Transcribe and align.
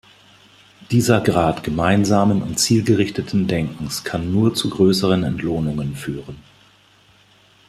Dieser 0.89 1.21
Grad 1.21 1.63
gemeinsamen 1.63 2.41
und 2.41 2.57
zielgerichteten 2.57 3.45
Denkens 3.45 4.03
kann 4.03 4.31
nur 4.31 4.55
zu 4.55 4.67
größeren 4.71 5.23
Entlohnungen 5.23 5.95
führen. 5.95 6.37